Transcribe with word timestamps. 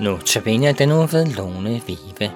Nu 0.00 0.18
tabiner 0.18 0.72
den 0.72 0.88
nu 0.88 1.06
ved 1.06 1.26
Lone 1.26 1.82
Vive. 1.86 2.30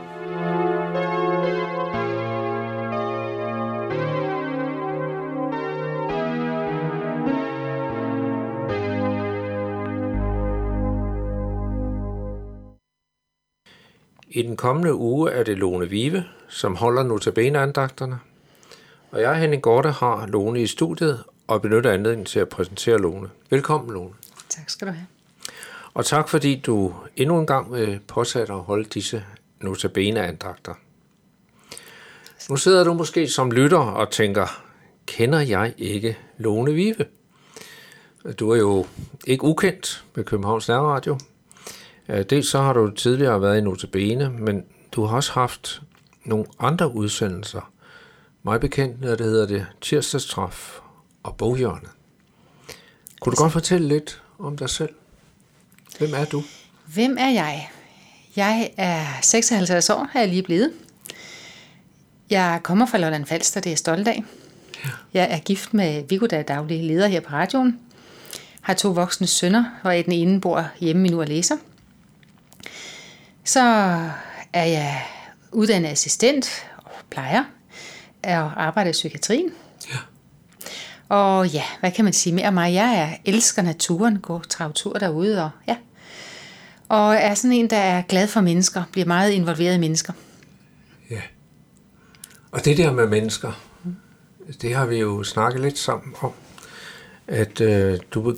I 14.29 14.43
den 14.43 14.57
kommende 14.57 14.95
uge 14.95 15.31
er 15.31 15.43
det 15.43 15.59
Lone 15.59 15.89
Vive, 15.89 16.25
som 16.49 16.77
holder 16.77 17.03
notabeneandagterne. 17.03 18.19
Og 19.11 19.21
jeg, 19.21 19.37
Henning 19.37 19.63
Gorte, 19.63 19.91
har 19.91 20.27
Lone 20.27 20.63
i 20.63 20.67
studiet 20.67 21.25
og 21.47 21.63
benytter 21.63 21.93
anledningen 21.93 22.27
til 22.27 22.39
at 22.41 22.49
præsentere 22.49 22.99
Lone. 22.99 23.31
Velkommen, 23.51 23.95
Lone. 23.95 24.15
Tak 24.49 24.71
skal 24.71 24.87
du 24.89 24.93
have. 24.93 25.07
Og 25.95 26.07
tak 26.07 26.29
fordi 26.29 26.61
du 26.61 26.95
endnu 27.17 27.41
en 27.41 27.47
gang 27.47 27.75
øh, 27.75 27.89
vil 27.89 28.01
at 28.37 28.61
holde 28.61 28.85
disse 28.85 29.25
notabeneandagter. 29.61 30.75
Nu 32.51 32.57
sidder 32.57 32.85
du 32.85 32.95
måske 32.95 33.29
som 33.29 33.51
lytter 33.51 33.79
og 33.79 34.11
tænker, 34.11 34.63
kender 35.07 35.41
jeg 35.41 35.75
ikke 35.79 36.19
Lone 36.39 36.73
Vive? 36.73 37.07
Du 38.41 38.51
er 38.51 38.57
jo 38.57 38.87
ikke 39.27 39.45
ukendt 39.45 40.05
med 40.15 40.25
Københavns 40.25 40.69
Nærradio. 40.69 41.19
Øh, 42.09 42.25
dels 42.31 42.49
så 42.49 42.61
har 42.61 42.73
du 42.73 42.91
tidligere 42.91 43.43
været 43.43 43.59
i 43.59 43.61
Notabene, 43.61 44.31
men 44.31 44.65
du 44.93 45.05
har 45.05 45.17
også 45.17 45.33
haft 45.33 45.83
nogle 46.25 46.47
andre 46.59 46.95
udsendelser. 46.95 47.73
Mig 48.43 48.61
bekendt, 48.61 49.01
når 49.01 49.15
det 49.15 49.27
hedder 49.27 49.47
det 49.47 49.67
Tirsdagstraf 49.81 50.81
og 51.23 51.37
boghjørnet. 51.37 51.91
Kunne 53.21 53.31
du 53.37 53.43
godt 53.43 53.53
fortælle 53.53 53.89
lidt 53.89 54.23
om 54.39 54.57
dig 54.57 54.71
selv? 54.71 54.91
Hvem 55.99 56.15
er 56.15 56.25
du? 56.25 56.43
Hvem 56.87 57.17
er 57.21 57.29
jeg? 57.29 57.71
Jeg 58.37 58.71
er 58.77 59.07
56 59.23 59.91
år, 59.91 60.09
er 60.15 60.21
jeg 60.21 60.29
lige 60.29 60.43
blevet. 60.43 60.73
Jeg 62.31 62.61
kommer 62.63 62.87
fra 62.87 62.99
Lolland 62.99 63.27
Falster, 63.27 63.61
det 63.61 63.67
er 63.67 63.71
jeg 63.71 63.79
stolt 63.79 64.09
af. 64.09 64.25
Ja. 64.85 64.91
Jeg 65.15 65.29
er 65.31 65.39
gift 65.39 65.75
med 65.75 66.05
Viggo, 66.09 66.27
der 66.27 66.39
er 66.39 66.43
daglig 66.43 66.85
leder 66.85 67.07
her 67.07 67.21
på 67.21 67.33
radioen. 67.33 67.81
Har 68.61 68.75
to 68.75 68.89
voksne 68.89 69.27
sønner, 69.27 69.65
hvor 69.83 69.91
den 69.91 70.13
ene 70.13 70.41
bor 70.41 70.69
hjemme 70.81 71.09
nu 71.09 71.21
og 71.21 71.27
læser. 71.27 71.57
Så 73.45 73.61
er 74.53 74.65
jeg 74.65 75.03
uddannet 75.53 75.89
assistent 75.89 76.67
og 76.77 76.91
plejer 77.11 77.45
og 78.25 78.65
arbejder 78.65 78.91
i 78.91 78.93
psykiatrien. 78.93 79.51
Og 81.09 81.49
ja, 81.49 81.63
hvad 81.81 81.91
kan 81.91 82.05
man 82.05 82.13
sige 82.13 82.35
mere 82.35 82.49
om 82.49 82.55
mig? 82.55 82.75
Jeg 82.75 82.99
er, 82.99 83.17
elsker 83.25 83.63
naturen, 83.63 84.19
går 84.19 84.45
travtur 84.49 84.93
derude, 84.93 85.45
og 85.45 85.51
ja. 85.69 85.77
Og 86.89 87.15
er 87.15 87.35
sådan 87.35 87.53
en, 87.53 87.71
der 87.71 87.77
er 87.77 88.03
glad 88.03 88.29
for 88.29 88.41
mennesker, 88.41 88.83
bliver 88.93 89.07
meget 89.07 89.31
involveret 89.31 89.75
i 89.75 89.79
mennesker. 89.79 90.13
Ja. 91.11 91.21
Og 92.53 92.65
det 92.65 92.77
der 92.77 92.93
med 92.93 93.07
mennesker, 93.07 93.53
det 94.63 94.75
har 94.75 94.87
vi 94.87 94.97
jo 94.97 95.25
snakket 95.25 95.61
lidt 95.61 95.79
sammen 95.79 96.15
om, 96.21 96.33
at 97.27 97.61
øh, 97.61 97.99
du, 98.11 98.37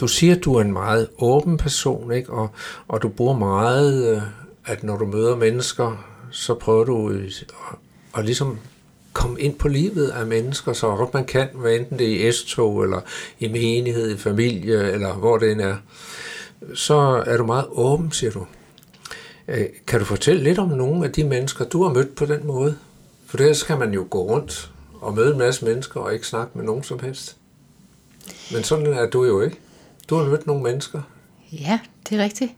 du 0.00 0.08
siger, 0.08 0.34
at 0.34 0.44
du 0.44 0.54
er 0.54 0.60
en 0.60 0.72
meget 0.72 1.08
åben 1.18 1.56
person, 1.56 2.12
ikke? 2.12 2.32
Og, 2.32 2.50
og 2.88 3.02
du 3.02 3.08
bruger 3.08 3.38
meget, 3.38 4.16
øh, 4.16 4.22
at 4.66 4.82
når 4.82 4.96
du 4.96 5.06
møder 5.06 5.36
mennesker, 5.36 6.04
så 6.30 6.54
prøver 6.54 6.84
du 6.84 7.08
at, 7.08 7.44
at 8.16 8.24
ligesom 8.24 8.58
komme 9.12 9.40
ind 9.40 9.54
på 9.54 9.68
livet 9.68 10.08
af 10.08 10.26
mennesker, 10.26 10.72
så 10.72 10.96
godt 10.96 11.14
man 11.14 11.24
kan, 11.24 11.48
hvad 11.54 11.72
enten 11.72 11.98
det 11.98 12.24
er 12.24 12.28
i 12.28 12.32
S-tog, 12.32 12.82
eller 12.82 13.00
i 13.38 13.48
menighed, 13.48 14.14
i 14.14 14.18
familie, 14.18 14.92
eller 14.92 15.12
hvor 15.12 15.38
det 15.38 15.52
end 15.52 15.60
er. 15.60 15.76
Så 16.74 17.22
er 17.26 17.36
du 17.36 17.46
meget 17.46 17.66
åben, 17.70 18.12
siger 18.12 18.30
du. 18.30 18.46
Øh, 19.48 19.66
kan 19.86 19.98
du 19.98 20.04
fortælle 20.04 20.42
lidt 20.42 20.58
om 20.58 20.68
nogle 20.68 21.04
af 21.04 21.12
de 21.12 21.24
mennesker, 21.24 21.64
du 21.64 21.82
har 21.82 21.92
mødt 21.92 22.14
på 22.14 22.24
den 22.24 22.46
måde? 22.46 22.76
For 23.26 23.36
det 23.36 23.64
kan 23.66 23.78
man 23.78 23.92
jo 23.92 24.06
gå 24.10 24.22
rundt 24.22 24.70
og 25.00 25.14
møde 25.14 25.32
en 25.32 25.38
masse 25.38 25.64
mennesker 25.64 26.00
og 26.00 26.14
ikke 26.14 26.26
snakke 26.26 26.58
med 26.58 26.64
nogen 26.64 26.82
som 26.82 27.00
helst. 27.00 27.36
Men 28.52 28.64
sådan 28.64 28.86
er 28.86 29.06
du 29.06 29.24
jo 29.24 29.40
ikke. 29.40 29.56
Du 30.10 30.16
har 30.16 30.24
mødt 30.24 30.46
nogle 30.46 30.62
mennesker. 30.62 31.02
Ja, 31.52 31.78
det 32.08 32.20
er 32.20 32.22
rigtigt. 32.24 32.52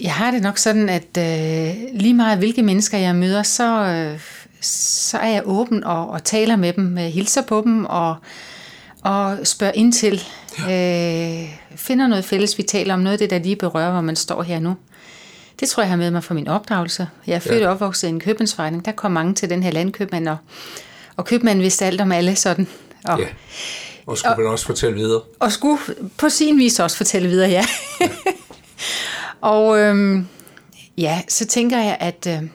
Jeg 0.00 0.14
har 0.14 0.30
det 0.30 0.42
nok 0.42 0.58
sådan, 0.58 0.88
at 0.88 1.18
øh, 1.18 1.74
lige 1.94 2.14
meget 2.14 2.38
hvilke 2.38 2.62
mennesker 2.62 2.98
jeg 2.98 3.16
møder, 3.16 3.42
så, 3.42 3.84
øh, 3.84 4.20
så 4.62 5.18
er 5.18 5.28
jeg 5.28 5.42
åben 5.44 5.84
og, 5.84 6.10
og 6.10 6.24
taler 6.24 6.56
med 6.56 6.72
dem, 6.72 6.98
øh, 6.98 7.04
hilser 7.04 7.42
på 7.42 7.62
dem 7.64 7.84
og, 7.84 8.16
og 9.02 9.38
spørger 9.44 9.72
ind 9.72 9.92
til. 9.92 10.22
Ja. 10.68 11.42
Øh, 11.42 11.48
finder 11.76 12.06
noget 12.06 12.24
fælles, 12.24 12.58
vi 12.58 12.62
taler 12.62 12.94
om 12.94 13.00
noget 13.00 13.12
af 13.12 13.18
det, 13.18 13.30
der 13.30 13.38
lige 13.38 13.56
berører, 13.56 13.92
hvor 13.92 14.00
man 14.00 14.16
står 14.16 14.42
her 14.42 14.60
nu. 14.60 14.76
Det 15.60 15.68
tror 15.68 15.82
jeg 15.82 15.90
har 15.90 15.96
med 15.96 16.10
mig 16.10 16.24
fra 16.24 16.34
min 16.34 16.48
opdragelse. 16.48 17.08
Jeg 17.26 17.34
er 17.34 17.38
født 17.38 17.60
ja. 17.60 17.66
og 17.66 17.72
opvokset 17.72 18.08
i 18.08 18.10
en 18.10 18.20
købmandsforretning. 18.20 18.84
Der 18.84 18.92
kom 18.92 19.12
mange 19.12 19.34
til 19.34 19.50
den 19.50 19.62
her 19.62 19.70
landkøbmand, 19.70 20.28
og, 20.28 20.36
og 21.16 21.24
købmanden 21.24 21.62
vidste 21.62 21.84
alt 21.84 22.00
om 22.00 22.12
alle 22.12 22.36
sådan. 22.36 22.68
Og, 23.04 23.20
ja. 23.20 23.26
Og 24.06 24.18
skulle 24.18 24.36
vel 24.38 24.46
også 24.46 24.66
fortælle 24.66 24.96
videre. 24.96 25.20
Og 25.40 25.52
skulle 25.52 25.78
på 26.18 26.28
sin 26.28 26.58
vis 26.58 26.80
også 26.80 26.96
fortælle 26.96 27.28
videre, 27.28 27.50
ja. 27.50 27.64
ja. 28.00 28.08
og 29.54 29.78
øhm, 29.78 30.26
ja, 30.98 31.22
så 31.28 31.46
tænker 31.46 31.78
jeg, 31.78 31.96
at 32.00 32.26
øh, 32.28 32.48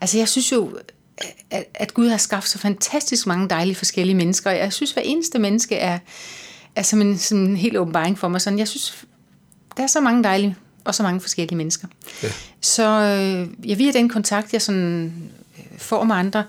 altså 0.00 0.18
jeg 0.18 0.28
synes 0.28 0.52
jo, 0.52 0.78
at, 1.50 1.64
at 1.74 1.94
Gud 1.94 2.08
har 2.08 2.16
skabt 2.16 2.48
så 2.48 2.58
fantastisk 2.58 3.26
mange 3.26 3.48
dejlige 3.48 3.76
forskellige 3.76 4.16
mennesker. 4.16 4.50
Jeg 4.50 4.72
synes, 4.72 4.92
hver 4.92 5.02
eneste 5.02 5.38
menneske 5.38 5.76
er, 5.76 5.98
er 6.76 6.82
som 6.82 7.00
en, 7.00 7.18
som 7.18 7.38
en 7.38 7.56
helt 7.56 7.76
åbenbaring 7.76 8.18
for 8.18 8.28
mig. 8.28 8.40
Sådan, 8.40 8.58
jeg 8.58 8.68
synes, 8.68 9.04
der 9.76 9.82
er 9.82 9.86
så 9.86 10.00
mange 10.00 10.24
dejlige 10.24 10.56
og 10.84 10.94
så 10.94 11.02
mange 11.02 11.20
forskellige 11.20 11.56
mennesker. 11.56 11.88
Ja. 12.22 12.28
Så 12.60 12.84
øh, 12.84 13.68
ja, 13.70 13.74
via 13.74 13.92
den 13.92 14.08
kontakt, 14.08 14.52
jeg 14.52 14.62
sådan 14.62 15.12
får 15.78 16.04
med 16.04 16.16
andre, 16.16 16.44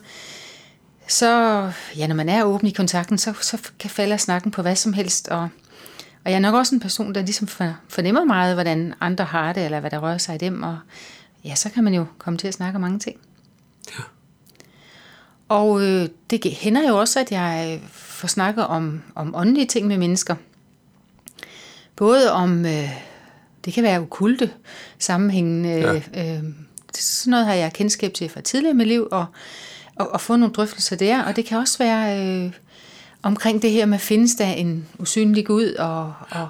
så 1.07 1.71
ja, 1.97 2.07
når 2.07 2.15
man 2.15 2.29
er 2.29 2.43
åben 2.43 2.67
i 2.67 2.71
kontakten, 2.71 3.17
så, 3.17 3.33
så 3.41 3.57
kan 3.79 3.89
falde 3.89 4.17
snakken 4.17 4.51
på 4.51 4.61
hvad 4.61 4.75
som 4.75 4.93
helst, 4.93 5.27
og, 5.27 5.49
og 6.25 6.31
jeg 6.31 6.33
er 6.33 6.39
nok 6.39 6.55
også 6.55 6.75
en 6.75 6.81
person, 6.81 7.15
der 7.15 7.21
ligesom 7.21 7.47
fornemmer 7.89 8.23
meget, 8.25 8.53
hvordan 8.53 8.93
andre 9.01 9.25
har 9.25 9.53
det, 9.53 9.65
eller 9.65 9.79
hvad 9.79 9.91
der 9.91 9.97
rører 9.99 10.17
sig 10.17 10.35
i 10.35 10.37
dem, 10.37 10.63
og 10.63 10.77
ja, 11.43 11.55
så 11.55 11.69
kan 11.69 11.83
man 11.83 11.93
jo 11.93 12.05
komme 12.17 12.39
til 12.39 12.47
at 12.47 12.53
snakke 12.53 12.75
om 12.75 12.81
mange 12.81 12.99
ting. 12.99 13.17
Og 15.51 15.81
øh, 15.81 16.09
det 16.29 16.53
hænder 16.53 16.89
jo 16.89 16.99
også, 16.99 17.19
at 17.19 17.31
jeg 17.31 17.81
får 17.91 18.27
snakket 18.27 18.67
om, 18.67 19.01
om 19.15 19.35
åndelige 19.35 19.65
ting 19.65 19.87
med 19.87 19.97
mennesker. 19.97 20.35
Både 21.95 22.31
om, 22.31 22.65
øh, 22.65 22.89
det 23.65 23.73
kan 23.73 23.83
være 23.83 23.99
okulte 23.99 24.51
sammenhængen, 24.99 25.65
øh, 25.65 26.01
ja. 26.13 26.35
øh, 26.35 26.43
sådan 26.93 27.31
noget 27.31 27.45
har 27.45 27.53
jeg 27.53 27.73
kendskab 27.73 28.13
til 28.13 28.29
fra 28.29 28.41
tidligere 28.41 28.73
i 28.73 28.77
mit 28.77 28.87
liv, 28.87 29.07
og 29.11 29.25
og, 29.95 30.13
og 30.13 30.21
få 30.21 30.35
nogle 30.35 30.53
drøftelser 30.53 30.95
der. 30.95 31.23
Og 31.23 31.35
det 31.35 31.45
kan 31.45 31.57
også 31.57 31.77
være 31.77 32.19
øh, 32.19 32.51
omkring 33.23 33.61
det 33.61 33.71
her 33.71 33.85
med, 33.85 33.99
findes 33.99 34.35
der 34.35 34.47
en 34.47 34.87
usynlig 34.99 35.45
Gud 35.45 35.73
og, 35.73 36.13
og 36.29 36.49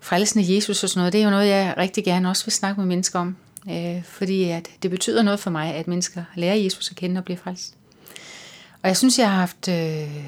frelsen 0.00 0.40
af 0.40 0.44
Jesus 0.48 0.82
og 0.82 0.88
sådan 0.88 1.00
noget. 1.00 1.12
Det 1.12 1.20
er 1.20 1.24
jo 1.24 1.30
noget, 1.30 1.48
jeg 1.48 1.74
rigtig 1.76 2.04
gerne 2.04 2.28
også 2.28 2.44
vil 2.44 2.52
snakke 2.52 2.80
med 2.80 2.88
mennesker 2.88 3.18
om. 3.18 3.36
Øh, 3.70 4.04
fordi 4.04 4.44
at 4.44 4.68
det 4.82 4.90
betyder 4.90 5.22
noget 5.22 5.40
for 5.40 5.50
mig, 5.50 5.74
at 5.74 5.88
mennesker 5.88 6.22
lærer 6.34 6.54
Jesus 6.54 6.90
at 6.90 6.96
kende 6.96 7.18
og 7.18 7.24
bliver 7.24 7.38
frelst. 7.38 7.74
Og 8.86 8.90
jeg 8.90 8.96
synes, 8.96 9.18
jeg 9.18 9.30
har 9.30 9.38
haft 9.38 9.68
øh, 9.68 10.24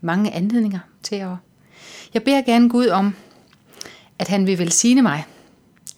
mange 0.00 0.32
anledninger 0.32 0.78
til 1.02 1.16
at... 1.16 1.28
Jeg 2.14 2.22
beder 2.22 2.42
gerne 2.42 2.68
Gud 2.68 2.88
om, 2.88 3.14
at 4.18 4.28
han 4.28 4.46
vil 4.46 4.58
velsigne 4.58 5.02
mig. 5.02 5.24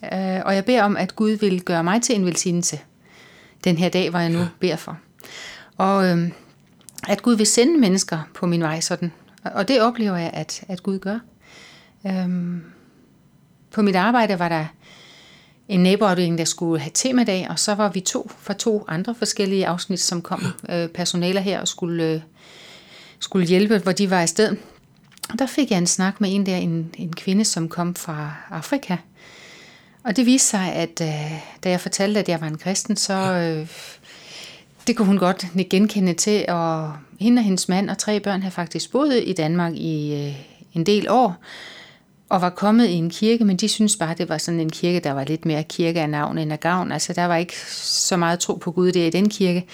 Øh, 0.03 0.41
og 0.45 0.55
jeg 0.55 0.65
beder 0.65 0.83
om, 0.83 0.97
at 0.97 1.15
Gud 1.15 1.31
vil 1.31 1.61
gøre 1.61 1.83
mig 1.83 2.01
til 2.01 2.15
en 2.15 2.25
velsignelse 2.25 2.79
den 3.63 3.77
her 3.77 3.89
dag, 3.89 4.09
hvor 4.09 4.19
jeg 4.19 4.29
nu 4.29 4.45
beder 4.59 4.75
for. 4.75 4.97
Og 5.77 6.09
øh, 6.09 6.31
at 7.07 7.21
Gud 7.21 7.35
vil 7.35 7.47
sende 7.47 7.79
mennesker 7.79 8.19
på 8.33 8.45
min 8.45 8.61
vej 8.61 8.79
sådan. 8.79 9.11
Og 9.43 9.67
det 9.67 9.81
oplever 9.81 10.17
jeg, 10.17 10.31
at, 10.33 10.63
at 10.67 10.83
Gud 10.83 10.99
gør. 10.99 11.19
Øhm, 12.07 12.63
på 13.71 13.81
mit 13.81 13.95
arbejde 13.95 14.39
var 14.39 14.49
der 14.49 14.65
en 15.71 15.83
naboafdeling, 15.83 16.37
der 16.37 16.45
skulle 16.45 16.79
have 16.79 16.91
temadag, 16.93 17.47
og 17.49 17.59
så 17.59 17.75
var 17.75 17.89
vi 17.89 17.99
to 17.99 18.31
fra 18.39 18.53
to 18.53 18.85
andre 18.87 19.15
forskellige 19.15 19.67
afsnit, 19.67 19.99
som 19.99 20.21
kom 20.21 20.43
øh, 20.69 20.87
personaler 20.87 21.41
her 21.41 21.61
og 21.61 21.67
skulle, 21.67 22.03
øh, 22.03 22.21
skulle 23.19 23.47
hjælpe, 23.47 23.77
hvor 23.77 23.91
de 23.91 24.09
var 24.09 24.21
afsted. 24.21 24.55
Og 25.29 25.39
der 25.39 25.45
fik 25.45 25.71
jeg 25.71 25.77
en 25.77 25.87
snak 25.87 26.21
med 26.21 26.35
en 26.35 26.45
der, 26.45 26.57
en, 26.57 26.93
en 26.97 27.13
kvinde, 27.13 27.45
som 27.45 27.69
kom 27.69 27.95
fra 27.95 28.33
Afrika. 28.49 28.97
Og 30.03 30.15
det 30.15 30.25
viste 30.25 30.47
sig, 30.47 30.73
at 30.73 31.01
øh, 31.01 31.31
da 31.63 31.69
jeg 31.69 31.81
fortalte, 31.81 32.19
at 32.19 32.29
jeg 32.29 32.41
var 32.41 32.47
en 32.47 32.57
kristen, 32.57 32.95
så 32.95 33.13
øh, 33.13 33.67
det 34.87 34.97
kunne 34.97 35.07
hun 35.07 35.17
godt 35.17 35.45
genkende 35.69 36.13
til, 36.13 36.45
og 36.47 36.93
hende 37.19 37.39
og 37.39 37.43
hendes 37.43 37.69
mand 37.69 37.89
og 37.89 37.97
tre 37.97 38.19
børn 38.19 38.41
havde 38.41 38.53
faktisk 38.53 38.91
boet 38.91 39.23
i 39.25 39.33
Danmark 39.33 39.73
i 39.73 40.13
øh, 40.13 40.35
en 40.73 40.85
del 40.85 41.09
år, 41.09 41.35
og 42.31 42.41
var 42.41 42.49
kommet 42.49 42.87
i 42.87 42.93
en 42.93 43.09
kirke, 43.09 43.45
men 43.45 43.57
de 43.57 43.67
synes 43.67 43.95
bare, 43.95 44.15
det 44.17 44.29
var 44.29 44.37
sådan 44.37 44.59
en 44.59 44.69
kirke, 44.69 44.99
der 44.99 45.11
var 45.11 45.23
lidt 45.23 45.45
mere 45.45 45.63
kirke 45.63 46.01
af 46.01 46.09
navn 46.09 46.37
end 46.37 46.51
af 46.51 46.59
gavn. 46.59 46.91
Altså, 46.91 47.13
der 47.13 47.25
var 47.25 47.35
ikke 47.35 47.53
så 47.75 48.17
meget 48.17 48.39
tro 48.39 48.55
på 48.55 48.71
Gud 48.71 48.91
der 48.91 49.05
i 49.05 49.09
den 49.09 49.29
kirke. 49.29 49.65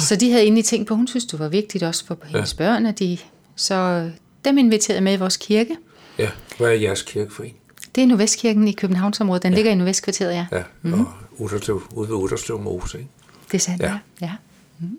Så 0.00 0.16
de 0.16 0.30
havde 0.30 0.42
egentlig 0.42 0.64
tænkt 0.64 0.88
på, 0.88 0.94
at 0.94 0.98
hun 0.98 1.06
synes, 1.06 1.24
det 1.24 1.38
var 1.38 1.48
vigtigt 1.48 1.84
også 1.84 2.06
for 2.06 2.18
hendes 2.26 2.52
ja. 2.52 2.64
børn, 2.64 2.86
at 2.86 2.98
de, 2.98 3.18
så 3.56 4.10
dem 4.44 4.58
inviterede 4.58 5.00
med 5.00 5.12
i 5.12 5.16
vores 5.16 5.36
kirke. 5.36 5.76
Ja, 6.18 6.28
hvad 6.58 6.68
er 6.68 6.72
jeres 6.72 7.02
kirkeforening? 7.02 7.56
Det 7.94 8.02
er 8.02 8.06
Nordvestkirken 8.06 8.68
i 8.68 8.72
Københavnsområdet. 8.72 9.42
Den 9.42 9.52
ja. 9.52 9.56
ligger 9.56 9.72
i 9.72 9.74
Nordvestkvarteret, 9.74 10.32
ja. 10.32 10.46
Ja, 10.52 10.62
mm-hmm. 10.82 11.00
og 11.00 11.06
Utterslev, 11.38 11.82
ude 11.94 12.08
ved 12.08 12.16
Utterslev 12.16 12.60
Mose, 12.60 12.98
ikke? 12.98 13.10
Det 13.46 13.54
er 13.54 13.58
sandt, 13.58 13.82
ja. 13.82 13.88
ja. 13.88 14.26
ja. 14.26 14.32
Mm. 14.78 14.98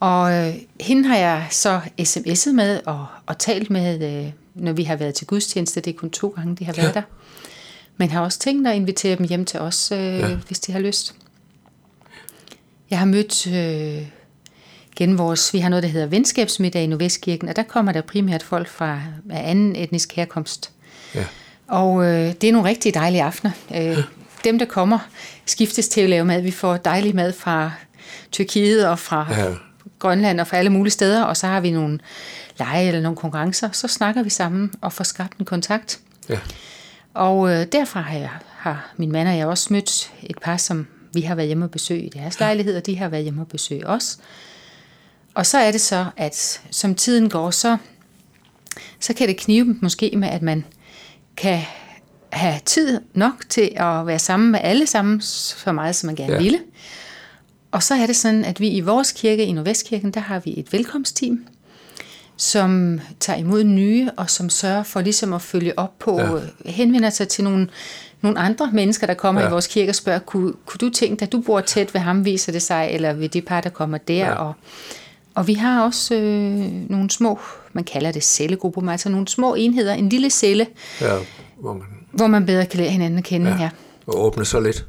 Og 0.00 0.32
øh, 0.32 0.54
hende 0.80 1.08
har 1.08 1.16
jeg 1.16 1.46
så 1.50 1.80
sms'et 2.00 2.52
med 2.52 2.80
og, 2.86 3.06
og 3.26 3.38
talt 3.38 3.70
med, 3.70 4.24
øh, 4.26 4.32
når 4.54 4.72
vi 4.72 4.82
har 4.84 4.96
været 4.96 5.14
til 5.14 5.26
gudstjeneste. 5.26 5.80
Det 5.80 5.94
er 5.94 5.98
kun 5.98 6.10
to 6.10 6.28
gange, 6.36 6.56
de 6.56 6.64
har 6.64 6.72
været 6.72 6.86
Ja. 6.88 6.92
der. 6.92 7.02
Men 7.96 8.10
har 8.10 8.20
også 8.20 8.38
tænkt 8.38 8.68
at 8.68 8.76
invitere 8.76 9.16
dem 9.16 9.26
hjem 9.26 9.44
til 9.44 9.60
os, 9.60 9.92
øh, 9.92 9.98
Ja. 9.98 10.28
ja. 10.28 10.34
hvis 10.46 10.60
de 10.60 10.72
har 10.72 10.78
lyst. 10.80 11.14
Jeg 12.90 12.98
har 12.98 13.06
mødt 13.06 13.46
øh, 13.46 14.06
gennem 14.96 15.18
vores, 15.18 15.52
vi 15.54 15.58
har 15.58 15.68
noget, 15.68 15.82
der 15.82 15.88
hedder 15.88 16.06
venskabsmiddag 16.06 16.82
i 16.82 16.86
Nordvestkirken, 16.86 17.48
og 17.48 17.56
der 17.56 17.62
kommer 17.62 17.92
der 17.92 18.00
primært 18.00 18.42
folk 18.42 18.68
fra 18.68 19.00
af 19.30 19.50
anden 19.50 19.76
etnisk 19.76 20.12
herkomst. 20.12 20.70
Ja. 21.14 21.24
Og 21.68 22.04
øh, 22.04 22.34
det 22.40 22.44
er 22.48 22.52
nogle 22.52 22.68
rigtig 22.68 22.94
dejlige 22.94 23.22
aftener. 23.22 23.52
Øh, 23.74 23.98
dem, 24.44 24.58
der 24.58 24.66
kommer, 24.66 24.98
skiftes 25.46 25.88
til 25.88 26.00
at 26.00 26.10
lave 26.10 26.24
mad. 26.24 26.40
Vi 26.42 26.50
får 26.50 26.76
dejlig 26.76 27.14
mad 27.14 27.32
fra 27.32 27.70
Tyrkiet 28.32 28.86
og 28.88 28.98
fra 28.98 29.26
Ja. 29.30 29.54
Grønland 29.98 30.40
og 30.40 30.46
fra 30.46 30.56
alle 30.56 30.70
mulige 30.70 30.92
steder, 30.92 31.22
og 31.22 31.36
så 31.36 31.46
har 31.46 31.60
vi 31.60 31.70
nogle 31.70 31.98
lege 32.58 32.88
eller 32.88 33.00
nogle 33.00 33.16
konkurrencer. 33.16 33.68
Så 33.72 33.88
snakker 33.88 34.22
vi 34.22 34.30
sammen 34.30 34.72
og 34.80 34.92
får 34.92 35.04
skabt 35.04 35.38
en 35.38 35.44
kontakt. 35.44 36.00
Ja. 36.28 36.38
Og 37.14 37.50
øh, 37.50 37.66
derfra 37.72 38.00
har, 38.00 38.18
jeg, 38.18 38.30
har 38.56 38.92
min 38.96 39.12
mand 39.12 39.28
og 39.28 39.38
jeg 39.38 39.46
også 39.46 39.72
mødt 39.72 40.12
et 40.22 40.38
par, 40.38 40.56
som 40.56 40.86
vi 41.12 41.20
har 41.20 41.34
været 41.34 41.46
hjemme 41.46 41.64
og 41.64 41.70
besøge 41.70 42.02
i 42.02 42.08
deres 42.08 42.40
lejlighed, 42.40 42.76
og 42.76 42.86
de 42.86 42.96
har 42.96 43.08
været 43.08 43.22
hjemme 43.22 43.40
og 43.40 43.48
besøge 43.48 43.86
os. 43.86 44.18
Og 45.34 45.46
så 45.46 45.58
er 45.58 45.72
det 45.72 45.80
så, 45.80 46.06
at 46.16 46.60
som 46.70 46.94
tiden 46.94 47.30
går, 47.30 47.50
så, 47.50 47.76
så 49.00 49.14
kan 49.14 49.28
det 49.28 49.36
knive 49.36 49.76
måske 49.82 50.12
med, 50.16 50.28
at 50.28 50.42
man 50.42 50.64
kan 51.36 51.60
have 52.32 52.60
tid 52.64 53.00
nok 53.14 53.48
til 53.48 53.72
at 53.76 54.06
være 54.06 54.18
sammen 54.18 54.50
med 54.50 54.60
alle 54.62 54.86
sammen 54.86 55.20
så 55.20 55.72
meget, 55.72 55.96
som 55.96 56.06
man 56.06 56.16
gerne 56.16 56.32
ja. 56.32 56.38
ville. 56.38 56.60
Og 57.76 57.82
så 57.82 57.94
er 57.94 58.06
det 58.06 58.16
sådan, 58.16 58.44
at 58.44 58.60
vi 58.60 58.68
i 58.68 58.80
vores 58.80 59.12
kirke, 59.12 59.44
i 59.44 59.52
Nordvestkirken, 59.52 60.10
der 60.10 60.20
har 60.20 60.38
vi 60.40 60.54
et 60.60 60.72
velkomstteam, 60.72 61.38
som 62.36 63.00
tager 63.20 63.38
imod 63.38 63.64
nye, 63.64 64.10
og 64.16 64.30
som 64.30 64.48
sørger 64.50 64.82
for 64.82 65.00
ligesom 65.00 65.32
at 65.32 65.42
følge 65.42 65.78
op 65.78 65.98
på, 65.98 66.20
Ja. 66.20 66.26
henvender 66.70 67.10
sig 67.10 67.28
til 67.28 67.44
nogle, 67.44 67.68
nogle 68.22 68.38
andre 68.38 68.70
mennesker, 68.72 69.06
der 69.06 69.14
kommer 69.14 69.40
Ja. 69.40 69.48
i 69.48 69.50
vores 69.50 69.66
kirke 69.66 69.90
og 69.90 69.94
spørger, 69.94 70.18
kunne, 70.18 70.52
kunne 70.66 70.78
du 70.78 70.90
tænke 70.90 71.20
dig, 71.20 71.32
du 71.32 71.40
bor 71.40 71.60
tæt 71.60 71.94
ved 71.94 72.00
ham, 72.00 72.24
viser 72.24 72.52
det 72.52 72.62
sig, 72.62 72.88
eller 72.92 73.12
ved 73.12 73.28
det 73.28 73.44
par, 73.44 73.60
der 73.60 73.70
kommer 73.70 73.98
der, 73.98 74.14
Ja. 74.14 74.26
ja. 74.26 74.34
og, 74.34 74.52
og 75.34 75.46
vi 75.46 75.54
har 75.54 75.82
også 75.82 76.14
øh, 76.14 76.90
nogle 76.90 77.10
små, 77.10 77.38
man 77.72 77.84
kalder 77.84 78.12
det 78.12 78.24
cellegrupper, 78.24 78.80
men 78.80 78.90
altså 78.90 79.08
nogle 79.08 79.28
små 79.28 79.54
enheder, 79.54 79.94
en 79.94 80.08
lille 80.08 80.30
celle, 80.30 80.66
ja, 81.00 81.14
hvor 81.60 81.72
man 81.72 81.82
hvor 82.12 82.26
man 82.26 82.46
bedre 82.46 82.66
kan 82.66 82.80
lære 82.80 82.90
hinanden 82.90 83.18
at 83.18 83.24
kende. 83.24 83.50
ja. 83.50 83.56
Ja. 83.62 83.70
og 84.06 84.24
åbne 84.24 84.44
sig 84.44 84.62
lidt. 84.62 84.86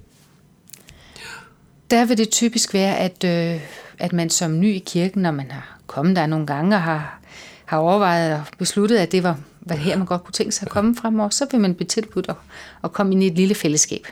Der 1.91 2.05
vil 2.05 2.17
det 2.17 2.29
typisk 2.29 2.73
være, 2.73 2.97
at, 2.97 3.23
øh, 3.23 3.61
at 3.99 4.13
man 4.13 4.29
som 4.29 4.59
ny 4.59 4.73
i 4.75 4.83
kirken, 4.85 5.21
når 5.21 5.31
man 5.31 5.51
har 5.51 5.79
kommet 5.87 6.15
der 6.15 6.25
nogle 6.25 6.47
gange 6.47 6.75
og 6.75 6.81
har, 6.81 7.19
har 7.65 7.77
overvejet 7.77 8.33
og 8.33 8.43
besluttet, 8.57 8.97
at 8.97 9.11
det 9.11 9.23
var, 9.23 9.39
var 9.61 9.75
her, 9.75 9.97
man 9.97 10.07
godt 10.07 10.23
kunne 10.23 10.33
tænke 10.33 10.51
sig 10.51 10.65
at 10.65 10.71
komme 10.71 10.95
fremover, 10.95 11.29
så 11.29 11.47
vil 11.51 11.59
man 11.59 11.75
blive 11.75 11.87
tilbudt 11.87 12.25
at, 12.29 12.35
at 12.83 12.91
komme 12.93 13.13
ind 13.13 13.23
i 13.23 13.27
et 13.27 13.33
lille 13.35 13.55
fællesskab. 13.55 14.07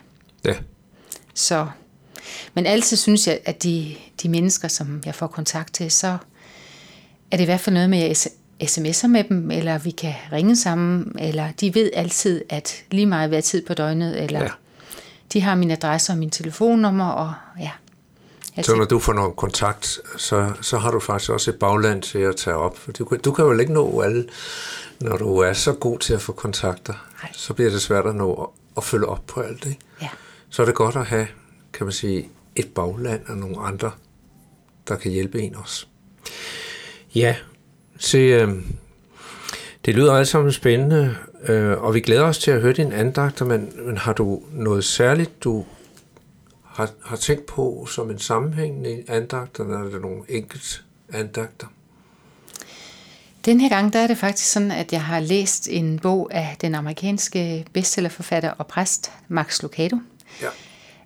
Ja, 0.45 0.53
Så, 1.33 1.67
men 2.53 2.65
altid 2.65 2.97
synes 2.97 3.27
jeg, 3.27 3.39
at 3.45 3.63
de, 3.63 3.95
de 4.23 4.29
mennesker, 4.29 4.67
som 4.67 5.01
jeg 5.05 5.15
får 5.15 5.27
kontakt 5.27 5.73
til, 5.73 5.91
så 5.91 6.17
er 7.31 7.37
det 7.37 7.41
i 7.41 7.45
hvert 7.45 7.59
fald 7.59 7.73
noget 7.73 7.89
med, 7.89 7.99
at 7.99 8.27
jeg 8.59 8.67
sms'er 8.69 9.07
med 9.07 9.23
dem, 9.23 9.51
eller 9.51 9.77
vi 9.77 9.91
kan 9.91 10.13
ringe 10.31 10.55
sammen, 10.55 11.15
eller 11.19 11.51
de 11.61 11.75
ved 11.75 11.91
altid, 11.93 12.41
at 12.49 12.83
lige 12.91 13.05
meget 13.05 13.29
hvad 13.29 13.41
tid 13.41 13.65
på 13.65 13.73
døgnet, 13.73 14.23
eller 14.23 14.41
Ja. 14.43 14.49
De 15.33 15.41
har 15.41 15.55
min 15.55 15.71
adresse 15.71 16.11
og 16.11 16.17
min 16.17 16.29
telefonnummer, 16.29 17.05
og 17.09 17.33
ja. 17.59 17.71
Jeg 18.57 18.65
så 18.65 18.75
når 18.75 18.85
du 18.85 18.99
får 18.99 19.13
noget 19.13 19.35
kontakt, 19.35 19.99
så, 20.17 20.51
så 20.61 20.77
har 20.77 20.91
du 20.91 20.99
faktisk 20.99 21.31
også 21.31 21.51
et 21.51 21.59
bagland 21.59 22.01
til 22.01 22.19
at 22.19 22.35
tage 22.35 22.55
op. 22.55 22.77
For 22.77 22.91
du, 22.91 23.05
kan- 23.05 23.19
du 23.19 23.31
kan 23.31 23.45
jo 23.45 23.59
ikke 23.59 23.73
nå 23.73 24.01
alle, 24.01 24.27
når 25.01 25.17
du 25.17 25.37
er 25.37 25.53
så 25.53 25.73
god 25.73 25.99
til 25.99 26.13
at 26.13 26.21
få 26.21 26.31
kontakter. 26.31 26.93
Nej. 27.23 27.31
Så 27.33 27.53
bliver 27.53 27.69
det 27.71 27.81
svært 27.81 28.05
at 28.05 28.15
nå 28.15 28.53
at, 28.77 28.83
følge 28.83 29.05
op 29.05 29.21
på 29.27 29.41
alt 29.41 29.63
det. 29.63 29.75
Ja. 30.01 30.09
Så 30.49 30.61
er 30.61 30.65
det 30.65 30.75
godt 30.75 30.95
at 30.95 31.05
have, 31.05 31.27
kan 31.73 31.85
man 31.85 31.93
sige, 31.93 32.29
et 32.55 32.67
bagland 32.67 33.21
og 33.27 33.37
nogle 33.37 33.59
andre, 33.59 33.91
der 34.87 34.95
kan 34.95 35.11
hjælpe 35.11 35.41
en 35.41 35.55
også. 35.55 35.85
Ja, 37.15 37.35
se, 37.97 38.17
øh, 38.17 38.49
det 39.85 39.95
lyder 39.95 40.13
alt 40.13 40.27
sammen 40.27 40.51
spændende, 40.53 41.15
øh, 41.47 41.83
og 41.83 41.93
vi 41.93 41.99
glæder 41.99 42.23
os 42.23 42.37
til 42.37 42.51
at 42.51 42.61
høre 42.61 42.73
din 42.73 42.91
andagter, 42.91 43.45
men, 43.45 43.71
men 43.85 43.97
har 43.97 44.13
du 44.13 44.41
noget 44.51 44.85
særligt, 44.85 45.43
du 45.43 45.65
har, 46.63 46.89
har 47.05 47.15
tænkt 47.15 47.45
på 47.45 47.87
som 47.91 48.09
en 48.09 48.19
sammenhængende 48.19 48.91
i 48.91 49.03
andagterne, 49.07 49.73
eller 49.73 49.87
er 49.87 49.91
det 49.91 50.01
nogle 50.01 50.23
enkelt 50.29 50.83
andagter? 51.13 51.67
Den 53.45 53.59
her 53.59 53.69
gang, 53.69 53.93
der 53.93 53.99
er 53.99 54.07
det 54.07 54.17
faktisk 54.17 54.51
sådan, 54.51 54.71
at 54.71 54.93
jeg 54.93 55.03
har 55.03 55.19
læst 55.19 55.67
en 55.71 55.99
bog 55.99 56.29
af 56.33 56.57
den 56.61 56.75
amerikanske 56.75 57.65
bestsellerforfatter 57.73 58.51
og 58.51 58.67
præst, 58.67 59.11
Max 59.27 59.63
Lucado. 59.63 59.97
Ja. 60.41 60.47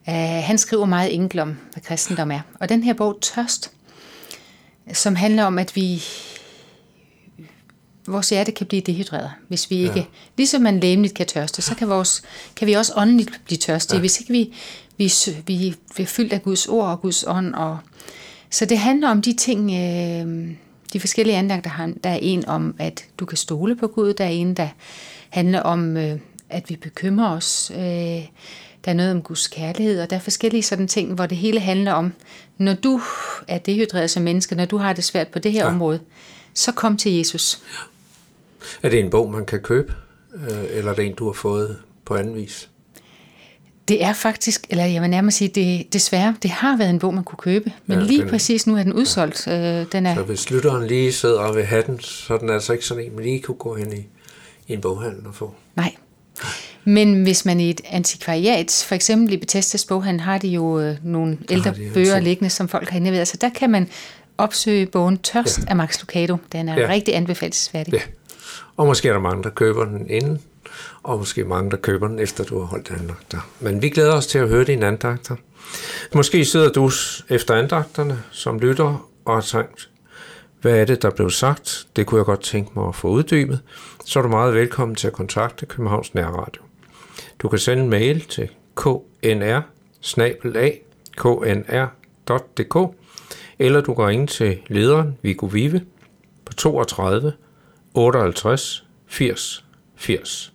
Uh, 0.07 0.44
han 0.44 0.57
skriver 0.57 0.86
meget 0.86 1.13
enkelt 1.13 1.41
om, 1.41 1.57
hvad 1.74 1.83
kristendom 1.83 2.31
er. 2.31 2.39
Og 2.59 2.69
den 2.69 2.83
her 2.83 2.94
bog, 2.94 3.18
Tørst, 3.21 3.71
som 4.94 5.15
handler 5.15 5.44
om, 5.44 5.59
at 5.59 5.75
vi 5.75 6.03
vores 8.11 8.29
hjerte 8.29 8.51
kan 8.51 8.67
blive 8.67 8.81
dehydreret, 8.81 9.31
hvis 9.47 9.69
vi 9.69 9.75
ikke, 9.75 10.00
ja. 10.00 10.03
ligesom 10.38 10.61
man 10.61 10.79
læmeligt 10.79 11.13
kan 11.13 11.25
tørste, 11.25 11.61
så 11.61 11.75
kan, 11.75 11.89
vores, 11.89 12.21
kan 12.56 12.67
vi 12.67 12.73
også 12.73 12.94
åndeligt 12.95 13.41
blive 13.45 13.57
tørstige, 13.57 13.97
ja. 13.97 14.00
hvis 14.00 14.19
ikke 14.19 14.31
vi, 14.31 14.53
vi, 14.97 15.11
vi, 15.47 15.75
vi 15.97 16.03
er 16.03 16.07
fyldt 16.07 16.33
af 16.33 16.44
Guds 16.44 16.67
ord 16.67 16.88
og 16.88 17.01
Guds 17.01 17.23
ånd. 17.27 17.53
Og, 17.53 17.77
så 18.50 18.65
det 18.65 18.77
handler 18.77 19.09
om 19.09 19.21
de 19.21 19.33
ting, 19.33 19.71
øh, 19.71 20.56
de 20.94 21.00
forskellige 21.00 21.38
andagter 21.38 21.69
har. 21.69 21.91
Der 22.03 22.09
er 22.09 22.19
en 22.21 22.45
om, 22.45 22.75
at 22.79 23.06
du 23.19 23.25
kan 23.25 23.38
stole 23.38 23.75
på 23.75 23.88
Gud, 23.88 24.13
der 24.13 24.23
er 24.23 24.29
en, 24.29 24.53
der 24.53 24.67
handler 25.29 25.59
om, 25.62 25.97
øh, 25.97 26.19
at 26.50 26.69
vi 26.69 26.75
bekymrer 26.75 27.35
os, 27.35 27.71
øh, 27.75 27.79
der 28.85 28.91
er 28.91 28.94
noget 28.94 29.12
om 29.12 29.21
Guds 29.21 29.47
kærlighed, 29.47 30.01
og 30.01 30.09
der 30.09 30.15
er 30.15 30.19
forskellige 30.19 30.63
sådan 30.63 30.88
ting, 30.88 31.13
hvor 31.13 31.25
det 31.25 31.38
hele 31.38 31.59
handler 31.59 31.94
om, 31.94 32.13
når 32.57 32.73
du 32.73 33.01
er 33.47 33.57
dehydreret 33.57 34.09
som 34.09 34.23
menneske, 34.23 34.55
når 34.55 34.65
du 34.65 34.77
har 34.77 34.93
det 34.93 35.03
svært 35.03 35.27
på 35.27 35.39
det 35.39 35.51
her 35.51 35.60
Ja. 35.60 35.65
ja. 35.65 35.72
område, 35.74 36.00
så 36.53 36.72
kom 36.72 36.98
til 36.98 37.12
Jesus. 37.12 37.60
Er 38.84 38.89
det 38.89 39.00
en 39.00 39.10
bog, 39.10 39.32
man 39.32 39.46
kan 39.46 39.60
købe, 39.60 39.94
øh, 40.36 40.58
eller 40.72 40.92
er 40.92 40.96
det 40.96 41.06
en, 41.06 41.13
du 41.16 41.25
har 41.25 41.34
fået 41.34 41.78
på 42.06 42.16
anden 42.16 42.36
vis? 42.36 42.70
Det 43.88 44.04
er 44.04 44.13
faktisk, 44.13 44.66
eller 44.70 44.86
jeg 44.86 45.01
vil 45.01 45.10
nærmere 45.10 45.32
sige, 45.32 45.48
det, 45.48 45.94
desværre, 45.94 46.36
det 46.44 46.51
har 46.51 46.78
været 46.78 46.89
en 46.89 47.00
bog, 47.00 47.13
man 47.13 47.24
kunne 47.24 47.38
købe, 47.38 47.72
men 47.86 47.98
Ja, 47.98 48.01
ja, 48.04 48.08
lige 48.10 48.22
den- 48.22 48.30
præcis 48.30 48.68
nu 48.68 48.75
er 48.78 48.84
den 48.84 48.94
udsolgt. 48.94 49.48
Ja. 49.48 49.82
Øh, 49.82 49.86
den 49.92 50.06
er, 50.06 50.16
Så 50.16 50.22
hvis 50.24 50.51
lytteren 50.51 50.88
lige 50.88 51.13
sidder 51.13 51.39
og 51.39 51.56
vil 51.56 51.66
have 51.66 51.84
den, 51.88 52.00
så 52.00 52.34
er 52.34 52.38
den 52.38 52.50
altså 52.50 52.74
ikke 52.74 52.86
sådan 52.86 53.04
en, 53.04 53.16
man 53.16 53.24
lige 53.24 53.39
kunne 53.39 53.56
gå 53.58 53.75
hen 53.75 53.94
i, 53.94 54.08
i 54.68 54.74
en 54.74 54.82
boghandel 54.82 55.28
og 55.28 55.36
få. 55.36 55.54
Nej. 55.75 55.96
Men 56.86 57.24
hvis 57.24 57.46
man 57.46 57.60
i 57.60 57.70
et 57.70 57.82
antikvariat, 57.89 58.84
for 58.88 58.96
eksempel 58.96 59.34
i 59.34 59.38
Bethesdas 59.38 59.86
boghandel, 59.86 60.22
har 60.22 60.38
de 60.38 60.48
jo 60.48 60.80
øh, 60.80 60.96
nogle 61.04 61.38
ældre 61.50 61.74
jo 61.78 61.94
bøger 61.94 62.13
ting. 62.13 62.24
liggende, 62.24 62.50
som 62.50 62.68
folk 62.68 62.89
har 62.89 62.98
indleveret. 62.98 63.28
Så 63.28 63.38
der 63.38 63.50
kan 63.50 63.70
man 63.70 63.88
opsøge 64.38 64.86
bogen 64.86 65.18
Tørst 65.18 65.58
Ja. 65.58 65.63
ja. 65.63 65.70
af 65.70 65.75
Max 65.75 66.00
Lucado. 66.01 66.38
Den 66.51 66.70
er 66.70 66.75
Ja. 66.75 66.82
ja. 66.82 66.89
rigtig 66.89 67.16
anbefalesværdig. 67.16 67.94
Ja. 67.94 68.00
Og 68.77 68.88
måske 68.88 69.08
er 69.08 69.13
der 69.13 69.20
mange, 69.20 69.44
der 69.44 69.50
køber 69.50 69.86
den 69.86 70.10
inden, 70.10 70.41
og 71.03 71.18
måske 71.18 71.44
mange, 71.44 71.72
der 71.72 71.77
køber 71.77 72.08
den 72.08 72.20
efter, 72.20 72.44
du 72.44 72.60
har 72.60 72.65
holdt 72.65 72.91
andagter. 72.91 73.50
Men 73.60 73.82
vi 73.82 73.89
glæder 73.89 74.13
os 74.13 74.27
til 74.27 74.39
at 74.39 74.50
høre 74.50 74.63
dine 74.63 74.86
andagter. 74.86 75.36
Måske 76.15 76.46
sidder 76.46 76.70
du 76.70 76.91
efter 77.29 77.56
andagterne 77.56 78.24
som 78.32 78.60
lytter 78.60 79.10
og 79.25 79.34
har 79.34 79.41
tænkt, 79.41 79.89
hvad 80.62 80.79
er 80.79 80.86
det, 80.86 81.01
der 81.01 81.10
blev 81.10 81.29
sagt? 81.29 81.88
Det 81.96 82.06
kunne 82.06 82.18
jeg 82.18 82.25
godt 82.25 82.41
tænke 82.41 82.72
mig 82.75 82.88
at 82.88 82.96
få 82.96 83.08
uddybet. 83.08 83.60
Så 84.06 84.20
er 84.20 84.24
du 84.24 84.29
meget 84.29 84.53
velkommen 84.53 84.96
til 84.96 85.08
at 85.08 85.13
kontakte 85.13 85.65
Københavns 85.65 86.13
Nærradio. 86.13 86.62
Du 87.39 87.48
kan 87.48 87.60
sende 87.60 87.84
en 87.84 87.89
mail 87.89 88.22
til 88.22 88.50
knr 88.75 89.62
knr.dk 91.18 92.96
eller 93.60 93.82
du 93.82 93.94
kan 93.94 94.08
ringe 94.08 94.27
til 94.27 94.60
lederen 94.68 95.18
Viggo 95.22 95.46
Vive 95.46 95.82
på 96.46 96.53
32 96.53 97.34
58 97.93 98.84
80 99.08 99.63
80. 99.98 100.51